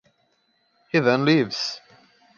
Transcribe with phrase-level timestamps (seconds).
[0.91, 1.79] He then leaves.